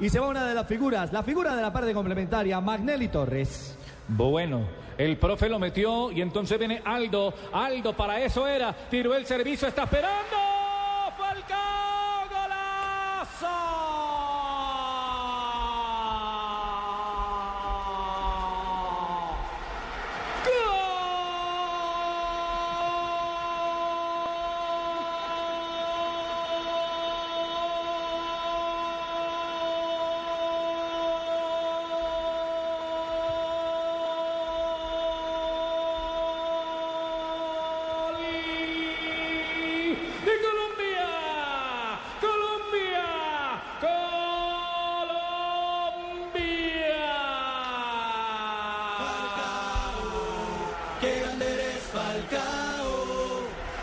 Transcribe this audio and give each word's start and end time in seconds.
y 0.00 0.08
se 0.08 0.18
va 0.18 0.28
una 0.28 0.46
de 0.46 0.54
las 0.54 0.66
figuras, 0.66 1.12
la 1.12 1.22
figura 1.22 1.54
de 1.54 1.62
la 1.62 1.72
parte 1.72 1.92
complementaria, 1.92 2.60
Magnelli 2.60 3.08
Torres. 3.08 3.76
Bueno, 4.08 4.66
el 4.98 5.16
profe 5.18 5.48
lo 5.48 5.58
metió 5.58 6.10
y 6.10 6.20
entonces 6.20 6.58
viene 6.58 6.82
Aldo. 6.84 7.34
Aldo, 7.52 7.92
para 7.94 8.20
eso 8.20 8.46
era. 8.46 8.74
Tiró 8.90 9.14
el 9.14 9.26
servicio, 9.26 9.68
está 9.68 9.84
esperando. 9.84 10.49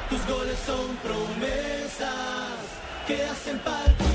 Tus 0.10 0.26
goles 0.28 0.58
son 0.66 0.96
promesas 0.98 2.58
que 3.08 3.24
hacen 3.24 3.60
palpitar 3.60 4.07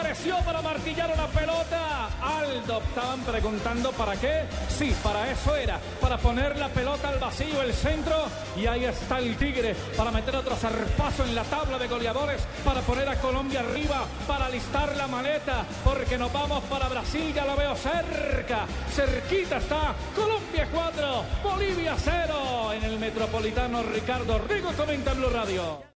Apareció 0.00 0.34
para 0.46 0.62
martillar 0.62 1.12
una 1.12 1.26
pelota. 1.26 2.08
Aldo, 2.22 2.78
estaban 2.88 3.20
preguntando 3.20 3.92
para 3.92 4.16
qué. 4.16 4.44
Sí, 4.66 4.96
para 5.02 5.30
eso 5.30 5.54
era. 5.54 5.78
Para 6.00 6.16
poner 6.16 6.56
la 6.56 6.70
pelota 6.70 7.10
al 7.10 7.18
vacío, 7.18 7.60
el 7.60 7.74
centro. 7.74 8.16
Y 8.56 8.66
ahí 8.66 8.86
está 8.86 9.18
el 9.18 9.36
Tigre 9.36 9.76
para 9.98 10.10
meter 10.10 10.34
otro 10.36 10.56
zarpazo 10.56 11.24
en 11.24 11.34
la 11.34 11.44
tabla 11.44 11.78
de 11.78 11.86
goleadores. 11.86 12.40
Para 12.64 12.80
poner 12.80 13.10
a 13.10 13.16
Colombia 13.16 13.60
arriba. 13.60 14.06
Para 14.26 14.46
alistar 14.46 14.96
la 14.96 15.06
maleta. 15.06 15.66
Porque 15.84 16.16
nos 16.16 16.32
vamos 16.32 16.64
para 16.64 16.88
Brasil. 16.88 17.34
Ya 17.34 17.44
lo 17.44 17.54
veo 17.54 17.76
cerca. 17.76 18.64
Cerquita 18.90 19.58
está. 19.58 19.94
Colombia 20.16 20.66
4, 20.72 21.24
Bolivia 21.44 21.94
0. 22.02 22.72
En 22.72 22.84
el 22.84 22.98
Metropolitano 22.98 23.82
Ricardo 23.82 24.38
Rigo 24.48 24.72
comenta 24.72 25.12
en 25.12 25.18
Blue 25.18 25.28
Radio. 25.28 25.82